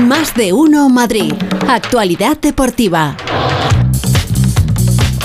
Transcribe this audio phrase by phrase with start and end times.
[0.00, 1.34] Más de uno Madrid.
[1.68, 3.16] Actualidad deportiva.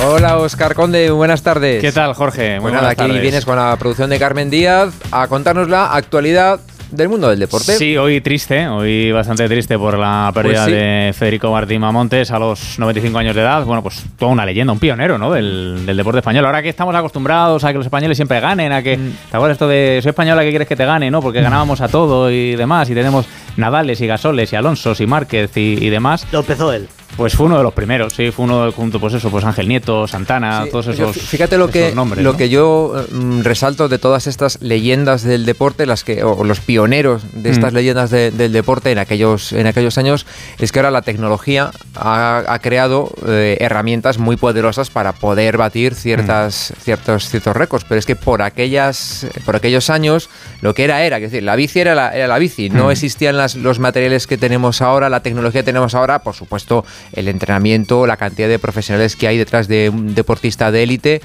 [0.05, 1.81] Hola Oscar Conde, buenas tardes.
[1.81, 2.59] ¿Qué tal Jorge?
[2.59, 6.59] Muy bueno, aquí vienes con la producción de Carmen Díaz a contarnos la actualidad
[6.91, 7.77] del mundo del deporte.
[7.77, 12.39] Sí, hoy triste, hoy bastante triste por la pérdida pues de Federico Martín Mamontes a
[12.39, 13.63] los 95 años de edad.
[13.65, 15.31] Bueno, pues toda una leyenda, un pionero ¿no?
[15.31, 16.45] del, deporte español.
[16.45, 19.11] Ahora que estamos acostumbrados a que los españoles siempre ganen, a que, mm.
[19.31, 21.11] ¿te acuerdas esto de soy española que quieres que te gane?
[21.11, 21.21] ¿no?
[21.21, 23.25] Porque ganábamos a todo y demás, y tenemos
[23.57, 26.27] Nadales y Gasoles y Alonsos y Márquez y, y demás.
[26.31, 26.87] Lo empezó él.
[27.17, 30.05] Pues fue uno de los primeros, sí, fue uno junto, pues eso, pues Ángel Nieto,
[30.05, 31.15] Santana, todos esos.
[31.15, 36.03] Fíjate lo que lo que yo mm, resalto de todas estas leyendas del deporte, las
[36.03, 37.75] que o los pioneros de estas mm.
[37.75, 40.25] leyendas del deporte en aquellos en aquellos años,
[40.59, 46.73] es que ahora la tecnología ha, creado eh, herramientas muy poderosas para poder batir ciertas
[46.75, 46.81] mm.
[46.81, 50.29] ciertos ciertos récords, pero es que por aquellas por aquellos años
[50.61, 53.37] lo que era era, es decir, la bici era la, era la bici, no existían
[53.37, 56.83] las, los materiales que tenemos ahora, la tecnología que tenemos ahora, por supuesto
[57.13, 61.21] el entrenamiento, la cantidad de profesionales que hay detrás de un deportista de élite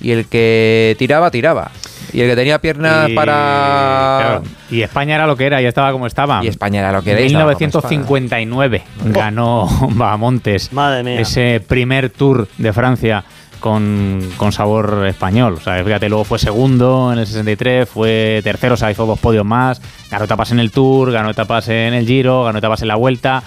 [0.00, 1.70] y el que tiraba, tiraba.
[2.12, 4.40] Y el que tenía piernas para...
[4.70, 6.44] Y España era lo que era, y estaba como estaba.
[6.44, 7.20] Y España era lo que era.
[7.20, 11.20] En 1959 ganó Bahamontes Madre mía.
[11.20, 13.24] ese primer Tour de Francia
[13.60, 15.54] con, sabor español.
[15.54, 19.20] O sea, fíjate, luego fue segundo en el 63, fue tercero, o sea, hizo dos
[19.20, 22.88] podios más, ganó etapas en el Tour, ganó etapas en el Giro, ganó etapas en
[22.88, 23.42] la Vuelta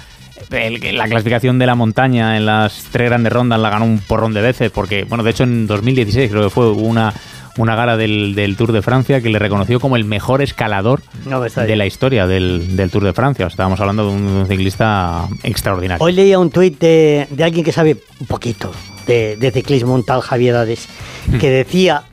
[0.49, 4.41] la clasificación de la montaña en las tres grandes rondas la ganó un porrón de
[4.41, 7.13] veces, porque, bueno, de hecho en 2016 creo que fue una,
[7.57, 11.01] una gala del, Tour de Francia que le reconoció como el mejor escalador
[11.67, 13.47] de la historia del, Tour de Francia.
[13.47, 16.03] estábamos hablando de un, ciclista extraordinario.
[16.03, 18.71] Hoy leía un tuit de, alguien que sabe un poquito
[19.07, 20.87] de, ciclismo, un tal Javier Ades,
[21.39, 22.03] que decía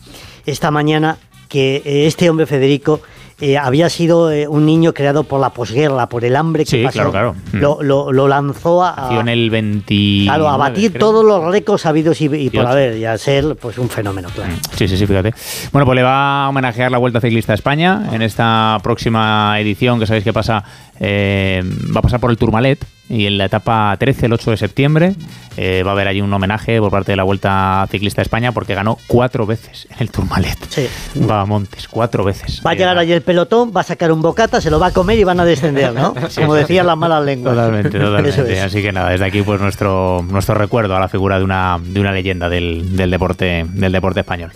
[0.46, 3.00] esta mañana que eh, este hombre Federico
[3.40, 6.82] eh, había sido eh, un niño creado por la posguerra, por el hambre que sí,
[6.84, 7.10] pasó.
[7.10, 7.78] Claro, claro.
[7.82, 9.94] Lo, lo, lanzó a, en el 20.
[10.24, 13.88] Claro, a batir todos los récords habidos y, por haber, y a ser pues un
[13.88, 14.52] fenómeno, claro.
[14.52, 15.32] Mm, sí, sí, sí, fíjate.
[15.72, 19.98] Bueno, pues le va a homenajear la Vuelta Ciclista a España en esta próxima edición
[19.98, 20.62] que sabéis que pasa,
[20.98, 21.62] eh,
[21.94, 25.14] va a pasar por el Tourmalet y en la etapa 13, el 8 de septiembre,
[25.56, 28.52] eh, va a haber allí un homenaje por parte de la Vuelta Ciclista a España
[28.52, 30.56] porque ganó cuatro veces en el Tourmalet.
[30.68, 30.86] Sí.
[31.28, 32.62] Va a Montes, cuatro veces.
[32.64, 34.92] Va a llegar allí el pelotón, va a sacar un bocata, se lo va a
[34.92, 36.14] comer y van a descender, ¿no?
[36.36, 37.56] Como decían las malas lenguas.
[37.56, 38.60] Totalmente, totalmente.
[38.60, 42.00] Así que nada, desde aquí pues nuestro, nuestro recuerdo a la figura de una, de
[42.00, 44.52] una leyenda del, del, deporte, del deporte español.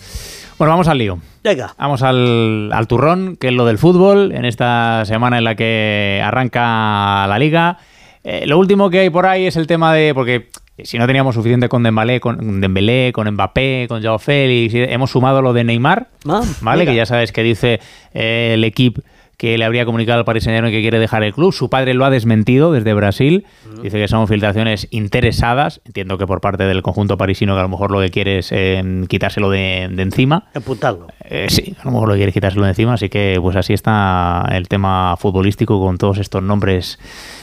[0.58, 1.18] Bueno, vamos al lío.
[1.42, 1.74] Venga.
[1.76, 6.22] Vamos al, al turrón, que es lo del fútbol, en esta semana en la que
[6.24, 7.78] arranca la liga.
[8.24, 10.14] Eh, lo último que hay por ahí es el tema de.
[10.14, 10.48] Porque
[10.82, 15.42] si no teníamos suficiente con Dembélé, con Dembélé, con Mbappé, con Joao Félix, hemos sumado
[15.42, 16.84] lo de Neymar, ah, ¿vale?
[16.86, 17.80] Que ya sabes que dice
[18.12, 19.02] eh, el equipo
[19.44, 21.52] que le habría comunicado al Paris Saint-Germain que quiere dejar el club.
[21.52, 23.44] Su padre lo ha desmentido desde Brasil.
[23.82, 25.82] Dice que son filtraciones interesadas.
[25.84, 28.52] Entiendo que por parte del conjunto parisino que a lo mejor lo que quiere es
[28.52, 30.46] em, quitárselo de, encima.
[30.54, 31.08] Emputarlo.
[31.28, 32.94] Eh, sí, a lo mejor lo que quiere es quitárselo de encima.
[32.94, 36.98] Así que pues así está el tema futbolístico con todos estos nombres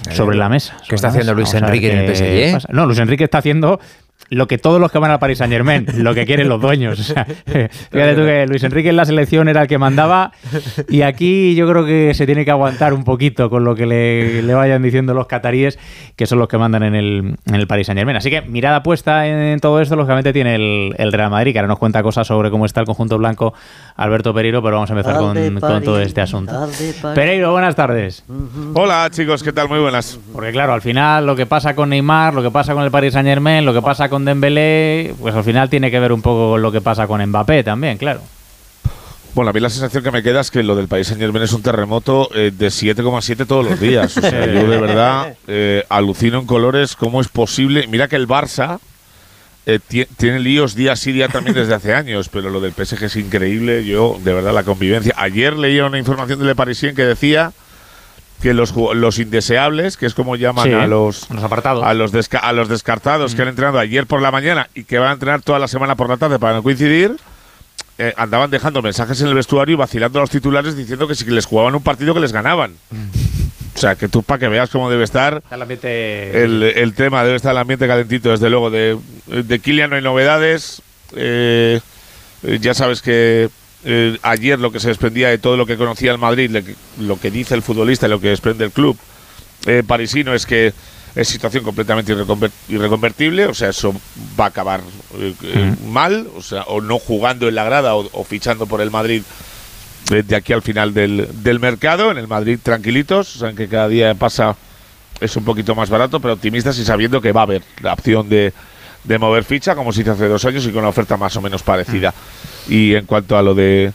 [0.10, 0.78] sobre la mesa.
[0.90, 2.74] ¿Qué está haciendo Luis Enrique en el PSG?
[2.74, 3.80] No, Luis Enrique está haciendo
[4.32, 7.00] lo que todos los que van al Paris Saint Germain, lo que quieren los dueños.
[7.46, 10.32] fíjate tú que Luis Enrique en la selección era el que mandaba
[10.88, 14.54] y aquí yo creo que se tiene que aguantar un poquito con lo que le,
[14.54, 15.78] vayan diciendo los cataríes,
[16.16, 18.16] que son los que mandan en el, en el Paris Saint Germain.
[18.16, 21.80] Así que mirada puesta en, todo esto, lógicamente tiene el, Real Madrid, que ahora nos
[21.80, 23.54] cuenta cosas sobre cómo está el conjunto blanco
[23.98, 26.70] Alberto Pereiro, pero vamos a empezar con, con, todo este asunto.
[27.14, 28.24] Pereiro, buenas tardes.
[28.76, 29.68] Hola chicos, ¿qué tal?
[29.68, 30.18] Muy buenas.
[30.32, 33.12] Porque claro, al final lo que pasa con Neymar, lo que pasa con el Paris
[33.12, 36.52] Saint Germain, lo que pasa con Dembélé, pues al final tiene que ver un poco
[36.52, 38.22] con lo que pasa con Mbappé también, claro.
[39.34, 41.44] Bueno, a mí la sensación que me queda es que lo del país Saint Germain
[41.44, 44.18] es un terremoto eh, de 7,7 todos los días.
[44.18, 47.88] O sea, yo de verdad eh, alucino en colores cómo es posible.
[47.88, 48.80] Mira que el Barça
[49.66, 49.80] eh,
[50.18, 53.86] tiene líos día sí día también desde hace años, pero lo del PSG es increíble.
[53.86, 55.14] Yo, de verdad, la convivencia.
[55.16, 57.54] Ayer leía una información del Le Parisien que decía
[58.42, 61.84] que los, los indeseables, que es como llaman a los, apartados.
[61.84, 63.50] a los, a los descartados que han mm.
[63.50, 66.18] entrenado ayer por la mañana y que van a entrenar toda la semana por la
[66.18, 67.16] tarde para no coincidir,
[67.98, 71.26] eh, andaban dejando mensajes en el vestuario y vacilando a los titulares diciendo que si
[71.26, 72.74] les jugaban un partido que les ganaban.
[73.76, 77.52] O sea, que tú para que veas cómo debe estar el, el, tema, debe estar
[77.52, 78.70] el ambiente calentito, desde luego.
[78.70, 80.82] De, de Kilian no hay novedades.
[81.16, 81.80] Eh,
[82.60, 83.50] ya sabes que
[83.84, 86.56] eh, ayer lo que se desprendía de todo lo que conocía el Madrid,
[87.00, 88.98] lo que dice el futbolista y lo que desprende el club
[89.66, 90.74] eh, parisino es que
[91.16, 92.16] es situación completamente
[92.70, 93.94] irreconvertible, o sea, eso
[94.40, 94.82] va a acabar
[95.18, 95.88] eh, mm.
[95.90, 99.24] mal, o sea, o no jugando en la grada o, fichando por el Madrid
[100.10, 103.88] de aquí al final del, del, mercado, en el Madrid tranquilitos, o sea, que cada
[103.88, 104.56] día pasa
[105.20, 108.28] es un poquito más barato, pero optimistas y sabiendo que va a haber la opción
[108.28, 108.54] de,
[109.04, 111.42] de mover ficha, como se hizo hace dos años y con una oferta más o
[111.42, 112.14] menos parecida.
[112.70, 113.92] Y en cuanto a lo de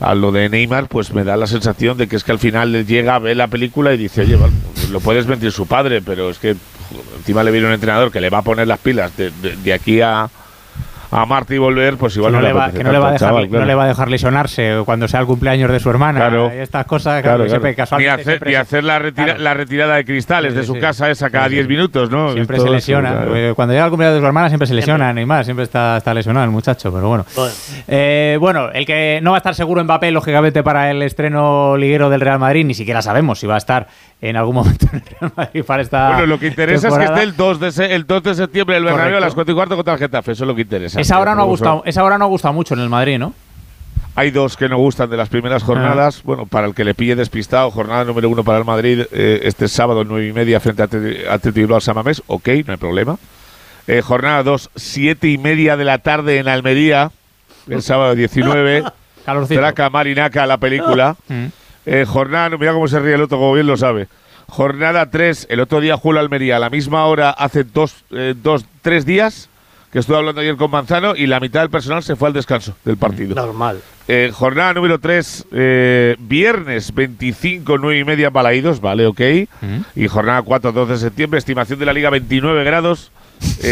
[0.00, 2.72] a lo de Neymar, pues me da la sensación de que es que al final
[2.72, 4.36] le llega, ve la película y dice, oye,
[4.90, 6.56] lo puedes mentir su padre, pero es que
[7.16, 9.72] encima le viene un entrenador que le va a poner las pilas de, de- de
[9.72, 10.28] aquí a,
[11.14, 13.08] a Marte y volver, pues igual no, no, le va, apetece que no le va
[13.08, 13.64] a dejar, al chaval, no claro.
[13.66, 16.18] le va a dejar lesionarse cuando sea el cumpleaños de su hermana.
[16.20, 16.50] Claro.
[16.54, 17.98] y estas cosas, Claro, claro, siempre claro.
[17.98, 19.40] Ni casualmente hacer, siempre ni se- hacer la, retira- Claro.
[19.40, 20.80] la retirada de cristales Sí, de su sí.
[20.80, 21.54] casa esa cada Sí, sí.
[21.56, 22.32] 10 minutos, ¿no?
[22.32, 23.10] Siempre Todo se eso, lesiona.
[23.12, 23.36] claro.
[23.36, 26.12] Eh, Cuando llega el cumpleaños de su hermana siempre se lesiona Neymar, siempre está, está
[26.14, 27.24] lesionado el muchacho, pero bueno.
[27.36, 27.52] Bueno.
[27.88, 31.76] Eh, bueno, el que no va a estar seguro en papel, lógicamente, para el estreno
[31.76, 33.86] liguero del Real Madrid, ni siquiera sabemos si va a estar
[34.20, 36.08] en algún momento en el Real Madrid para esta.
[36.10, 38.76] Bueno, lo que interesa es que esté el 2 de, se- el 2 de septiembre
[38.76, 40.32] el Bernabéu a las 4 y cuarto contra el Getafe.
[40.32, 41.00] Eso es lo que interesa.
[41.04, 43.32] Esa hora, no ha gustado, esa hora no ha gustado mucho en el Madrid, ¿no?
[44.16, 45.66] Hay dos que no gustan de las primeras Ah.
[45.66, 46.22] jornadas.
[46.22, 49.66] Bueno, para el que le pille despistado, jornada número uno para el Madrid eh, este
[49.68, 52.22] sábado, nueve y media, frente a Atlético Samamés.
[52.28, 53.16] Ok, no hay problema.
[53.86, 57.10] Eh, jornada 2, siete y media de la tarde en Almería,
[57.68, 58.84] el sábado 19.
[59.26, 59.60] Calorcito.
[59.60, 61.16] Traca Marinaca, la película.
[61.28, 61.46] Mm.
[61.86, 64.08] Eh, jornada, mira cómo se ríe el otro, como bien lo sabe.
[64.48, 68.64] Jornada 3, el otro día Julio Almería, a la misma hora, hace dos, eh, dos,
[68.80, 69.50] tres días,
[69.94, 72.76] que estuve hablando ayer con Manzano, y la mitad del personal se fue al descanso
[72.84, 73.36] del partido.
[73.36, 73.80] Normal.
[74.08, 75.46] Eh, jornada número 3,
[76.18, 79.20] viernes 25, 9 y media, Balaídos, vale, ok.
[79.94, 83.12] Y jornada 4, 12 de septiembre, estimación de la Liga 29 grados,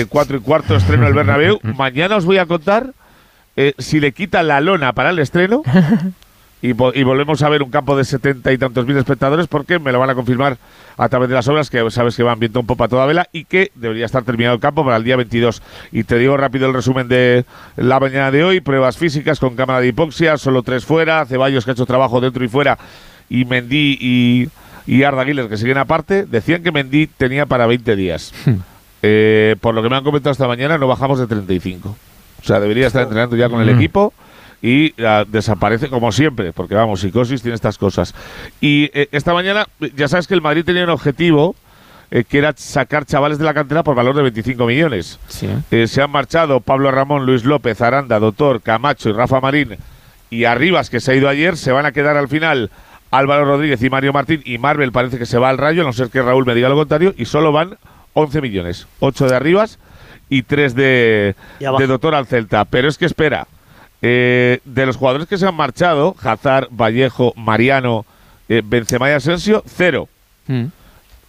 [0.09, 1.59] 4 y cuarto, estreno el Bernabéu.
[1.77, 2.93] Mañana os voy a contar
[3.57, 5.63] eh, si le quitan la lona para el estreno
[6.62, 9.79] y, vo- y volvemos a ver un campo de setenta y tantos mil espectadores porque
[9.79, 10.56] me lo van a confirmar
[10.97, 13.26] a través de las obras que sabes que van viento un poco a toda vela
[13.32, 15.61] y que debería estar terminado el campo para el día 22.
[15.91, 17.44] Y te digo rápido el resumen de
[17.76, 21.73] la mañana de hoy, pruebas físicas con cámara de hipoxia, solo tres fuera, Ceballos que
[21.73, 22.79] ha hecho trabajo dentro y fuera
[23.29, 24.49] y Mendy y,
[24.87, 28.32] y Arda Güler que siguen aparte, decían que Mendy tenía para 20 días.
[29.03, 31.88] Eh, por lo que me han comentado esta mañana no bajamos de 35.
[31.88, 33.79] O sea, debería estar entrenando ya con el Mm.
[33.79, 34.12] equipo
[34.62, 38.14] y ah, desaparece como siempre, porque vamos, psicosis tiene estas cosas.
[38.61, 39.67] Y eh, esta mañana,
[39.97, 41.56] ya sabes que el Madrid tenía un objetivo
[42.12, 45.19] eh, que era sacar chavales de la cantera por valor de 25 millones.
[45.26, 45.49] Sí.
[45.70, 49.76] Eh, se han marchado Pablo Ramón, Luis López, Aranda, Doctor, Camacho y Rafa Marín.
[50.31, 52.70] Y Arribas, que se ha ido ayer, se van a quedar al final
[53.11, 54.43] Álvaro Rodríguez y Mario Martín.
[54.44, 56.69] Y Marvel parece que se va al rayo, a no ser que Raúl me diga
[56.69, 57.14] lo contrario.
[57.17, 57.79] Y solo van
[58.12, 58.87] 11 millones.
[59.00, 59.79] 8 de Arribas
[60.29, 62.64] y 3 de, de Doctor al Celta.
[62.64, 63.49] Pero es que espera.
[64.02, 68.04] Eh, de los jugadores que se han marchado, Hazard, Vallejo, Mariano,
[68.49, 70.08] eh, Benzema y Asensio, cero.
[70.49, 70.64] Mm.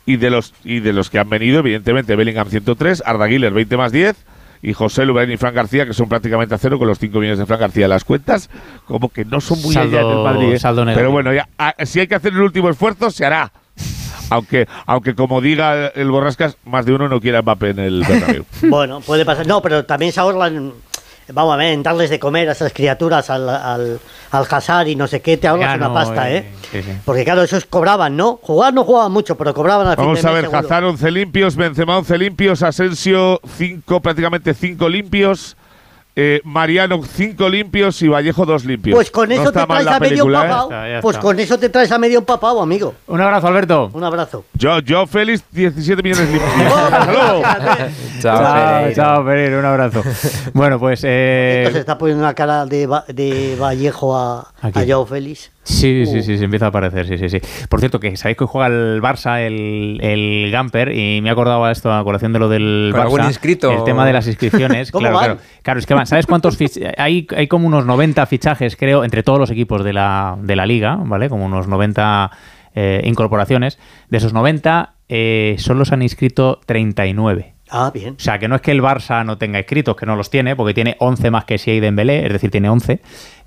[0.05, 3.77] Y de los y de los que han venido, evidentemente, Bellingham 103, Arda Güler 20
[3.77, 4.17] más 10
[4.61, 7.39] y José Lubrán y Fran García, que son prácticamente a cero con los 5 millones
[7.39, 7.87] de Fran García.
[7.87, 8.49] Las cuentas,
[8.85, 10.53] como que no son muy Saldo- allá del Madrid.
[10.53, 10.59] ¿eh?
[10.59, 10.83] saldo.
[10.85, 13.51] Pero bueno, ya, ah, si hay que hacer el último esfuerzo, se hará.
[14.29, 18.45] Aunque, aunque como diga el Borrascas, más de uno no quiera Mbappé en el Bernabéu.
[18.63, 19.45] Bueno, puede pasar.
[19.47, 20.71] No, pero también se ahorran.
[21.31, 23.99] Vamos a ver, en darles de comer a esas criaturas al, al,
[24.31, 26.51] al Hazard y no sé qué, te ahorras Ya una no, pasta, eh, ¿eh?
[26.71, 26.91] sí, sí.
[27.05, 28.39] Porque claro, esos cobraban, ¿no?
[28.41, 30.59] Jugar no jugaban mucho, pero cobraban al fin Vamos de a mes, ver, seguro.
[30.67, 35.55] Hazard 11 limpios, Benzema 11 limpios, Asensio 5, prácticamente 5 limpios,
[36.15, 38.95] eh, Mariano 5 limpios y Vallejo 2 limpios.
[38.95, 40.43] Pues con eso te traes a medio película, ¿eh?
[40.43, 40.69] empapado.
[40.69, 41.21] Ya está, ya Pues está.
[41.27, 42.93] con eso te traes a medio empapado, amigo.
[43.07, 43.89] Un abrazo, Alberto.
[43.93, 44.45] Un abrazo.
[44.53, 46.73] Yo, yo Félix, 17 millones limpios.
[46.73, 47.41] Hasta luego.
[48.21, 50.03] Chao, chao, Pereiro, un abrazo.
[50.53, 51.01] bueno, pues.
[51.03, 54.85] eh, Entonces está poniendo una cara de, Va- de Vallejo a, ¿A a?
[54.85, 55.51] Joao Félix.
[55.63, 56.21] Sí, sí, Uh.
[56.21, 57.39] sí, sí, empieza a aparecer, sí, sí, sí.
[57.69, 61.71] Por cierto, que sabéis que hoy juega el Barça, el, el Gamper, y me acordaba
[61.71, 62.91] esto a colación de lo del.
[63.71, 64.91] El tema de las inscripciones.
[64.91, 65.25] ¿Cómo claro, van?
[65.25, 65.39] claro.
[65.61, 66.57] Claro, es que van, ¿sabes cuántos
[66.97, 70.65] hay, hay como unos 90 fichajes, creo, entre todos los equipos de la, de la
[70.65, 71.29] liga, ¿vale?
[71.29, 72.31] Como unos 90
[72.75, 73.79] eh, incorporaciones.
[74.09, 77.53] De esos 90, eh, solo se han inscrito 39.
[77.69, 78.15] Ah, bien.
[78.17, 80.55] O sea, que no es que el Barça no tenga inscritos, que no los tiene,
[80.55, 83.01] porque tiene 11 más que Sia y Dembélé, es decir, tiene 11,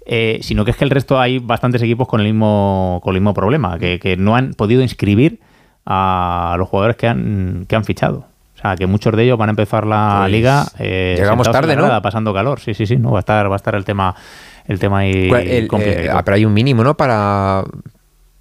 [0.07, 3.21] eh, sino que es que el resto hay bastantes equipos con el mismo, con el
[3.21, 5.41] mismo problema, que, que no han podido inscribir
[5.85, 8.25] a los jugadores que han, que han fichado.
[8.57, 11.77] O sea, que muchos de ellos van a empezar la Pues, liga eh, llegamos tarde,
[11.77, 12.01] ¿no?
[12.03, 12.59] pasando calor.
[12.61, 14.15] Sí, sí, sí, no va a estar, va a estar el tema,
[14.67, 16.05] el tema ahí ¿Cuál- el- complicado.
[16.07, 16.97] eh, ah, pero hay un mínimo, ¿no?
[16.97, 17.63] Para,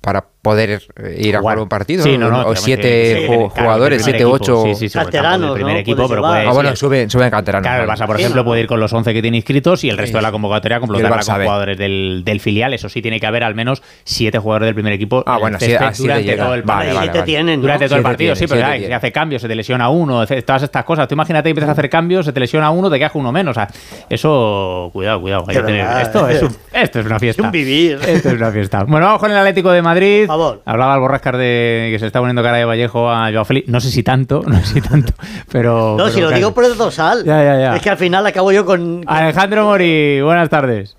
[0.01, 2.03] para poder eh, ir a jugar un partido.
[2.03, 4.63] Sí, no, no, o siete que- ju- claro, jugadores, siete, ocho.
[4.75, 5.79] Sí, sí, Canteranos, el primer ¿no?
[5.79, 6.37] equipo, Puedes pero llevar.
[6.43, 7.65] puede- Ah, bueno, suben, suben canteranos.
[7.67, 7.99] Claro, el vale.
[7.99, 8.45] Barça, por Sí, ejemplo, no.
[8.45, 11.23] puede ir con los 11 que tiene inscritos y el resto de la convocatoria completarla
[11.25, 12.73] con jugadores del, del filial.
[12.75, 15.65] Eso sí, tiene que haber al menos 7 jugadores del primer equipo Ah, bueno, sí,
[15.67, 16.95] de durante todo el Vale, partido.
[16.95, 17.23] vale, Siete vale.
[17.25, 17.61] tienen, ¿no?
[17.63, 20.25] Durante todo el Siete partido, sí, pero siete se hace cambios, se te lesiona uno,
[20.27, 21.07] todas estas cosas.
[21.07, 23.51] Tú imagínate que empiezas a hacer cambios, se te lesiona uno, te quedas uno menos.
[23.51, 23.67] O sea,
[24.09, 25.45] eso, cuidado, cuidado.
[25.45, 26.01] verdad.
[26.01, 27.41] esto, es un- esto es una fiesta.
[27.43, 27.99] un vivir.
[28.07, 28.83] Esto es una fiesta.
[28.83, 30.25] Bueno, vamos con el Atlético de Madrid.
[30.37, 30.61] Favor.
[30.65, 33.67] Hablaba el Borrascar de que se está poniendo cara de Vallejo a Joao Félix.
[33.69, 35.13] No sé si tanto, no sé si tanto,
[35.51, 35.91] pero.
[35.97, 37.23] No, pero si lo digo por el dorsal.
[37.25, 37.75] Ya, ya, ya.
[37.75, 39.03] Es que al final acabo yo con.
[39.03, 40.95] con- Alejandro Mori, buenas tardes.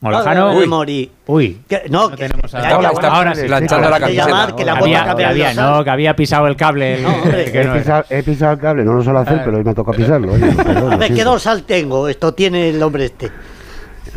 [0.00, 0.52] Molejano.
[0.54, 1.10] Uy, Mori.
[1.26, 1.60] Uy.
[1.88, 3.46] No, que- tenemos a- ya, ya, Ahora ahora sí.
[3.46, 4.26] planchando la camiseta.
[4.28, 4.80] llamar, que la Hola.
[5.14, 7.00] bota Había, no, que había pisado el cable.
[7.00, 7.50] No, hombre.
[7.50, 9.74] que no he, pisado, he pisado el cable, no lo suelo hacer, pero hoy me
[9.74, 10.34] toca pisarlo.
[10.34, 12.08] oye, perdón, A ver, ¿qué dorsal tengo?
[12.08, 13.30] Esto tiene el hombre este.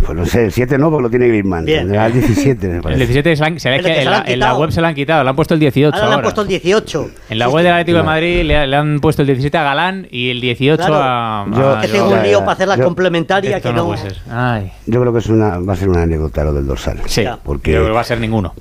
[0.05, 1.65] Pues no sé, el 7 no, porque lo tiene Griezmann.
[1.65, 2.99] Tendrá el 17, me El parece.
[2.99, 4.45] 17 se, la han- se ve El que que se en la, han en la
[4.47, 4.59] quitado.
[4.61, 5.95] web se lo han quitado, le han puesto el 18.
[5.95, 7.09] Ahora le han puesto el 18.
[7.29, 8.15] En la Sí, web del Atlético de Claro.
[8.15, 10.95] Madrid le, le han puesto el 17 a Galán y el 18 Claro.
[10.95, 11.45] a.
[11.51, 12.39] Yo- a Que tengo un lío ya.
[12.39, 13.95] para hacer la Yo- complementaria que no no.
[14.31, 14.71] Ay.
[14.85, 16.99] Yo creo que es una, va a ser una anécdota lo del dorsal.
[17.05, 17.23] Sí.
[17.43, 18.53] Porque yo creo que va a ser ninguno.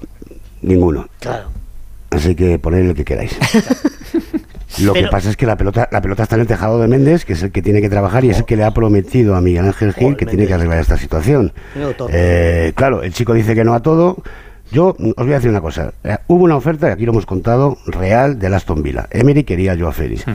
[0.62, 1.09] ninguno.
[1.21, 1.45] Claro.
[2.11, 3.37] Así que poned el que queráis.
[4.81, 7.25] Lo que pasa es que la pelota, la pelota está en el tejado de Méndez,
[7.25, 9.41] que es el que tiene que trabajar y es el que le ha prometido a
[9.41, 11.53] Miguel Ángel Gil que tiene que arreglar esta situación.
[12.13, 14.23] Eh, claro, el chico dice que no a todo.
[14.71, 15.93] Yo os voy a decir una cosa.
[16.05, 19.09] Eh, hubo una oferta, y aquí lo hemos contado, real de Aston Villa.
[19.11, 20.27] Emery quería a Joao Félix.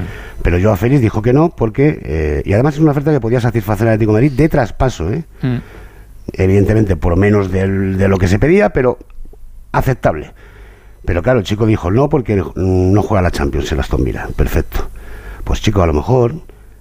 [0.42, 2.00] Pero Joao Félix dijo que no porque...
[2.04, 5.12] eh, y además es una oferta que podía satisfacer al Atlético de Madrid de traspaso,
[5.14, 5.24] ¿eh?
[5.44, 5.58] Mm.
[6.34, 8.98] evidentemente por menos del- de lo que se pedía, pero
[9.72, 10.32] aceptable.
[11.05, 14.27] Pero claro, el chico dijo no porque no juega la Champions el Aston Villa.
[14.36, 14.89] Perfecto.
[15.43, 16.36] Pues chico, a lo mejor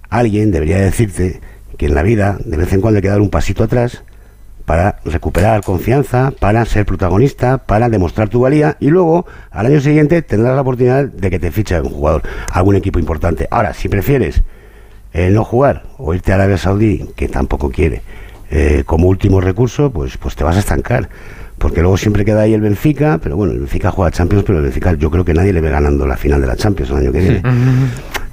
[0.09, 1.41] alguien debería decirte
[1.77, 4.03] que en la vida de vez en cuando hay que dar un pasito atrás
[4.65, 10.21] para recuperar confianza, para ser protagonista, para demostrar tu valía y luego al año siguiente
[10.21, 13.47] tendrás la oportunidad de que te fiche un jugador, algún equipo importante.
[13.51, 14.43] Ahora, si prefieres
[15.11, 18.01] eh, no jugar o irte a Arabia Saudí, que tampoco quiere,
[18.49, 21.09] eh, como último recurso, pues, pues te vas a estancar.
[21.57, 24.65] Porque luego siempre queda ahí el Benfica, pero bueno, el Benfica juega Champions, pero el
[24.65, 27.11] Benfica yo creo que nadie le ve ganando la final de la Champions el año
[27.11, 27.41] que viene.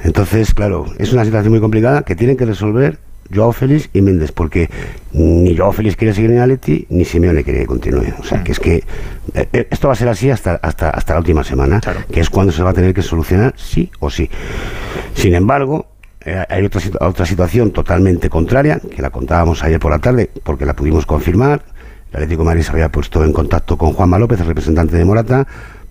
[0.03, 2.99] Entonces, claro, es una situación muy complicada que tienen que resolver
[3.33, 4.69] Joao Félix y Méndez, porque
[5.13, 8.15] ni Joao Félix quiere seguir en Atleti, ni Simeone quiere que continúe.
[8.19, 8.77] O sea, que es que
[9.35, 11.81] eh, eh, esto va a ser así hasta, hasta, hasta la última semana,
[12.13, 14.29] que es cuando se va a tener que solucionar sí o sí.
[15.15, 15.87] Sin embargo,
[16.25, 20.67] eh, hay otra, otra situación totalmente contraria, que la contábamos ayer por la tarde, porque
[20.67, 21.63] la pudimos confirmar.
[22.11, 25.47] El Atlético Madrid se había puesto en contacto con Juanma López, el representante de Morata,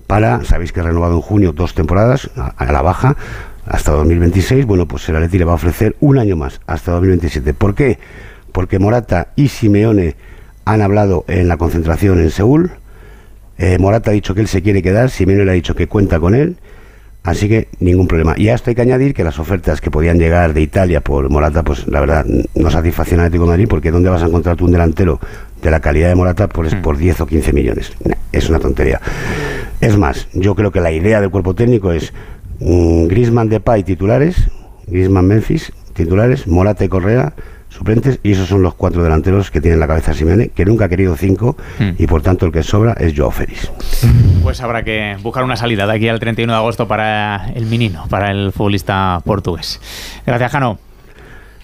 [0.07, 3.15] para, sabéis que ha renovado en junio dos temporadas a, a la baja
[3.65, 4.65] hasta 2026.
[4.65, 7.53] Bueno, pues el Atleti le va a ofrecer un año más, hasta 2027.
[7.53, 7.99] ¿Por qué?
[8.51, 10.15] Porque Morata y Simeone
[10.65, 12.71] han hablado en la concentración en Seúl.
[13.57, 16.19] Eh, Morata ha dicho que él se quiere quedar, Simeone le ha dicho que cuenta
[16.19, 16.57] con él.
[17.21, 18.33] Así que ningún problema.
[18.37, 21.29] Y a esto hay que añadir que las ofertas que podían llegar de Italia por
[21.29, 24.55] Morata, pues la verdad no satisfacían al Atlético de Madrid, porque ¿dónde vas a encontrar
[24.55, 25.19] tú un delantero
[25.61, 27.91] de la calidad de Morata por, por 10 o 15 millones?
[28.31, 28.99] Es una tontería.
[29.81, 32.13] Es más, yo creo que la idea del cuerpo técnico es
[32.59, 34.49] mm, Griezmann Depay titulares,
[34.87, 37.33] Griezmann Memphis titulares, Morata y Correa
[37.69, 40.85] suplentes, y esos son los cuatro delanteros que tiene en la cabeza Simeone, que nunca
[40.85, 41.91] ha querido cinco, Hmm.
[41.99, 43.71] y por tanto el que sobra es Joao Félix.
[44.41, 48.05] Pues habrá que buscar una salida de aquí al 31 de agosto para el menino,
[48.09, 49.79] para el futbolista portugués.
[50.25, 50.79] Gracias, Jano.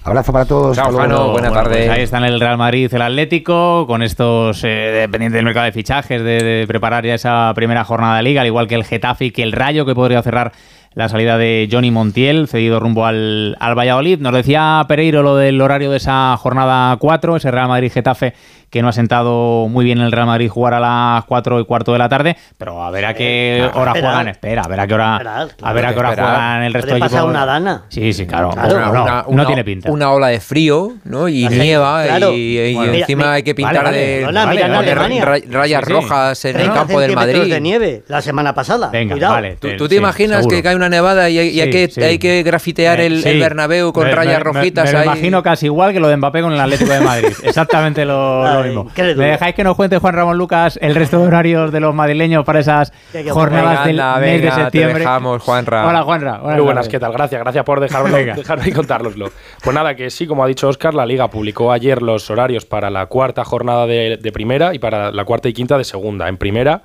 [0.06, 0.76] Abrazo para todos.
[0.78, 0.92] Chao.
[0.96, 1.32] Jano.
[1.32, 1.78] buena Bueno, tarde.
[1.78, 5.72] pues ahí están el Real Madrid, el Atlético, con estos eh, dependientes del mercado de
[5.72, 9.26] fichajes, de, de preparar ya esa primera jornada de liga, al igual que el Getafe
[9.26, 10.52] y que el Rayo, que podría cerrar
[10.96, 14.20] la salida de Johnny Montiel, cedido rumbo al, al Valladolid.
[14.20, 18.34] Nos decía Pereiro lo del horario de esa jornada 4, ese Real Madrid-Getafe,
[18.70, 21.92] que no ha sentado muy bien el Real Madrid jugar a las 4 y cuarto
[21.94, 24.12] de la tarde, pero a ver a qué Eh, hora esperar.
[24.12, 26.30] juegan, espera, a ver a qué hora, Esperar, a ver a qué hora esperar.
[26.32, 27.22] juegan el resto de equipos.
[27.24, 27.84] una dana.
[27.90, 28.50] Sí, sí, claro.
[28.50, 28.80] Claro.
[28.94, 29.92] no, no, no tiene pinta.
[29.92, 31.28] Una ola de frío, ¿no?
[31.30, 32.34] Y Así, nieva, claro.
[32.34, 33.98] y, y Bueno, encima mira, hay que pintar vale.
[33.98, 35.94] de, mira en rayas Sí, sí.
[35.94, 37.54] rojas en el 30 campo del Madrid.
[37.54, 38.90] de nieve la semana pasada.
[38.92, 39.34] Venga, Cuidado.
[39.36, 39.58] vale.
[39.60, 40.56] ¿Tú, tú te sí, imaginas seguro.
[40.58, 42.04] que cae una nevada y hay, y hay Sí, que, sí.
[42.04, 43.30] hay que grafitear Eh, el, sí.
[43.30, 45.06] el Bernabéu con Me- rayas me- rojitas me, me ahí?
[45.06, 47.34] lo imagino casi igual que lo de Mbappé con el Atlético de Madrid.
[47.44, 48.92] Exactamente lo, mismo.
[48.98, 52.44] ¿Me dejáis que nos cuente Juan Ramón Lucas el resto de horarios de los madrileños
[52.46, 55.00] para esas que- jornadas Venga, del anda, mes de venga, te septiembre?
[55.00, 55.88] dejamos, Juanra.
[55.88, 56.38] Hola, Juanra.
[56.40, 56.88] Muy buenas.
[56.88, 57.12] ¿qué tal?
[57.14, 58.36] Gracias, gracias por dejarlo, Venga.
[58.36, 59.32] dejarme contároslo.
[59.64, 62.90] Pues nada, que sí, como ha dicho Oscar, la Liga publicó ayer los horarios para
[62.90, 66.28] la cuarta jornada de, de primera y para la cuarta y quinta de segunda.
[66.30, 66.84] En primera,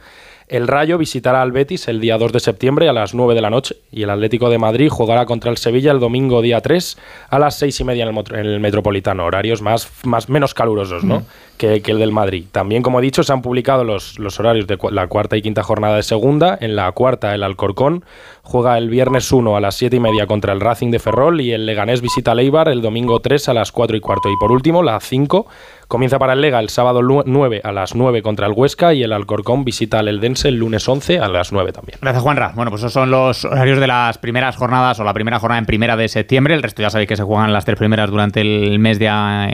[0.51, 3.51] el Rayo visitará al Betis el día 2 de septiembre a las 9 de la
[3.51, 6.99] noche y el Atlético de Madrid jugará contra el Sevilla el domingo día 3
[7.31, 9.25] a las 6 y media en el, Metropolitano.
[9.25, 11.23] Horarios más, más menos calurosos, ¿no?
[11.61, 12.47] Que, el del Madrid.
[12.51, 15.63] También, como he dicho, se han publicado los, los horarios de la cuarta y quinta
[15.63, 16.57] jornada de segunda.
[16.59, 18.03] En la cuarta, el Alcorcón
[18.43, 21.53] juega el viernes 1 a las 7 y media contra el Racing de Ferrol y
[21.53, 24.31] el Leganés visita a Eibar el domingo 3 a las 4 y cuarto.
[24.31, 25.47] Y por último, la 5
[25.87, 29.03] comienza para el Lega el sábado lu- 9 a las 9 contra el Huesca y
[29.03, 31.99] el Alcorcón visita al Eldense el lunes 11 a las 9 también.
[32.01, 32.53] Gracias, Juanra.
[32.55, 35.67] Bueno, pues esos son los horarios de las primeras jornadas o la primera jornada en
[35.67, 36.55] primera de septiembre.
[36.55, 39.07] El resto ya sabéis que se juegan las tres primeras durante el mes de,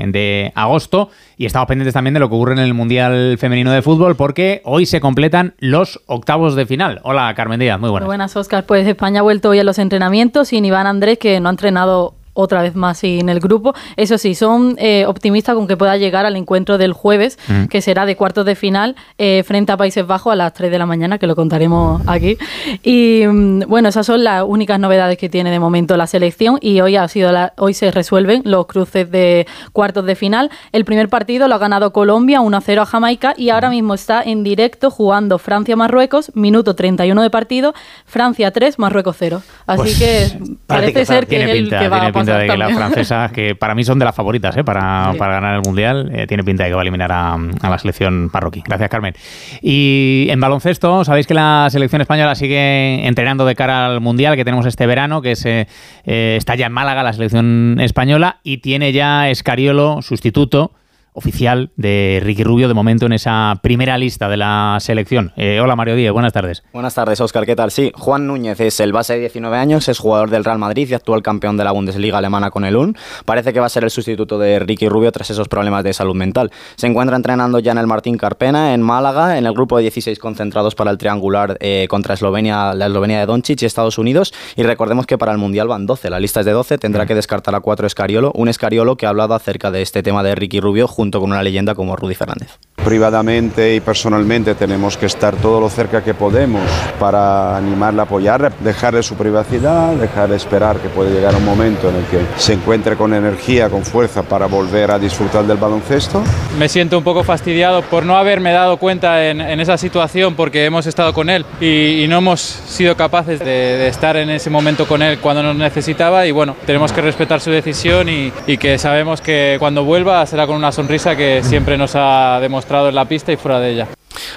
[0.08, 1.10] de agosto.
[1.38, 4.60] Y estamos pendientes también de lo que ocurre en el Mundial Femenino de Fútbol porque
[4.64, 7.00] hoy se completan los octavos de final.
[7.04, 8.04] Hola, Carmen Díaz, muy buenas.
[8.04, 8.66] Muy buenas, Oscar.
[8.66, 12.12] Pues España ha vuelto hoy a los entrenamientos sin Iván Andrés, que no ha entrenado
[12.36, 13.74] otra vez más en el grupo.
[13.96, 17.64] Eso sí, son eh, optimistas con que pueda llegar al encuentro del jueves, mm.
[17.66, 20.78] que será de cuartos de final eh, frente a Países Bajos a las 3 de
[20.78, 22.36] la mañana, que lo contaremos aquí.
[22.82, 26.80] Y mm, bueno, esas son las únicas novedades que tiene de momento la selección y
[26.80, 30.50] hoy ha sido la, hoy se resuelven los cruces de cuartos de final.
[30.72, 34.44] El primer partido lo ha ganado Colombia 1-0 a Jamaica y ahora mismo está en
[34.44, 37.74] directo jugando Francia-Marruecos, minuto 31 de partido,
[38.04, 39.42] Francia 3, Marruecos 0.
[39.66, 42.72] Así pues que parece ser que es el que va a pasar de que las
[42.76, 44.64] francesas, que para mí son de las favoritas ¿eh?
[44.64, 47.78] para, para, ganar el Mundial, eh, tiene pinta de que va a eliminar a, la
[47.78, 48.62] selección parroquí.
[48.66, 49.14] Gracias, Carmen.
[49.62, 54.44] Y en baloncesto, sabéis que la selección española sigue entrenando de cara al Mundial que
[54.44, 55.68] tenemos este verano, que se,
[56.04, 60.72] eh, está ya en Málaga la selección española y tiene ya Escariolo, sustituto,
[61.16, 65.32] oficial de Ricky Rubio de momento en esa primera lista de la selección.
[65.36, 66.62] Eh, hola Mario Díez, buenas tardes.
[66.72, 67.70] Buenas tardes, Oscar, ¿qué tal?
[67.70, 70.94] Sí, Juan Núñez es el base de 19 años, es jugador del Real Madrid y
[70.94, 72.94] actual campeón de la Bundesliga alemana con el UN.
[73.24, 76.14] Parece que va a ser el sustituto de Ricky Rubio tras esos problemas de salud
[76.14, 76.52] mental.
[76.76, 80.18] Se encuentra entrenando ya en el Martín Carpena, en Málaga, en el grupo de 16
[80.18, 84.34] concentrados para el triangular eh, contra Eslovenia, la Eslovenia de Doncic y Estados Unidos.
[84.54, 87.06] Y recordemos que para el Mundial van 12, la lista es de 12, tendrá mm.
[87.08, 90.34] que descartar a cuatro Escariolo, un Escariolo que ha hablado acerca de este tema de
[90.34, 92.58] Ricky Rubio junto con una leyenda como Rudy Fernández.
[92.76, 96.62] Privadamente y personalmente tenemos que estar todo lo cerca que podemos
[97.00, 101.96] para animarla, apoyarla, dejarle su privacidad, dejar de esperar que puede llegar un momento en
[101.96, 106.22] el que se encuentre con energía, con fuerza para volver a disfrutar del baloncesto.
[106.58, 110.86] Me siento un poco fastidiado por no haberme dado cuenta en, esa situación porque hemos
[110.86, 115.18] estado con él y, no hemos sido capaces de, estar en ese momento con él
[115.18, 119.56] cuando nos necesitaba y bueno, tenemos que respetar su decisión y, y que sabemos que
[119.58, 123.36] cuando vuelva será con una sonrisa que siempre nos ha demostrado en la pista y
[123.36, 123.88] fuera de ella.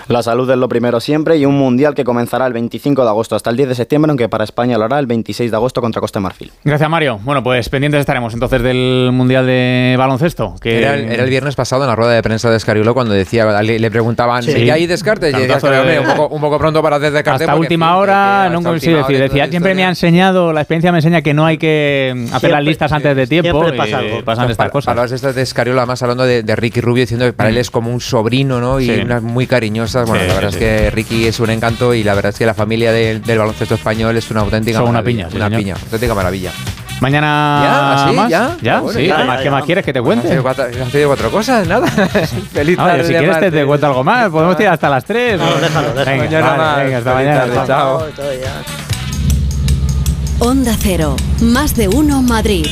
[0.08, 3.36] La salud es lo primero siempre y un mundial que comenzará el 25 de agosto
[3.36, 6.02] hasta el 10 de septiembre, aunque para España lo hará el 26 de agosto contra
[6.02, 6.52] Costa de Marfil.
[6.64, 7.20] Gracias, Mario.
[7.24, 10.56] Bueno, pues pendientes estaremos entonces del mundial de baloncesto.
[10.62, 10.80] Que...
[10.80, 14.44] Era, el, viernes pasado en la rueda de prensa de Escariolo cuando decía, le, preguntaban,
[14.44, 14.52] sí.
[14.52, 15.34] ¿y hay descartes?
[15.34, 15.58] Y decía,
[16.30, 17.48] un, poco, pronto para hacer descartes.
[17.48, 18.98] Hasta última hora, no decir.
[19.08, 22.64] Decía, siempre me ha enseñado, la experiencia me enseña que no hay que hacer las
[22.64, 23.62] listas antes de tiempo.
[23.62, 24.24] Siempre pasa algo.
[24.24, 24.92] Pasan estas cosas.
[24.92, 27.92] Hablas estas de Escariolo, además hablando de, Ricky Rubio, diciendo que para él es como
[27.92, 28.80] un sobrino, ¿no?
[28.80, 29.48] Y unas muy
[29.94, 32.54] Bueno, la verdad es que Ricky es un encanto y la verdad es que la
[32.54, 36.52] familia del, baloncesto español es una auténtica Son una piña, una piña, auténtica maravilla.
[37.02, 38.10] Mañana ¿Ya?
[38.10, 38.16] ¿Sí?
[38.16, 38.30] más.
[38.30, 38.58] ¿Ya?
[38.62, 38.84] ¿Ya?
[38.92, 39.10] sí.
[39.42, 40.34] ¿Qué, más, quieres que te cuente?
[40.34, 40.66] Han cuatro,
[41.08, 41.88] cuatro cosas, nada.
[42.54, 43.04] Feliz tarde.
[43.06, 44.30] si quieres te, te, cuento algo más.
[44.30, 45.40] Podemos tirar hasta las 3.
[45.40, 46.22] No, déjalo, déjalo.
[46.22, 47.66] Venga, venga hasta mañana.
[47.66, 48.06] Chao.
[50.40, 51.16] Onda Cero.
[51.42, 52.66] Más de uno Madrid.